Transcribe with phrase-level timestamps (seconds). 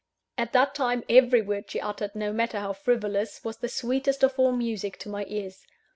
[0.35, 4.33] At that time, every word she uttered, no matter how frivolous, was the sweetest of
[4.39, 5.67] all music to my ears.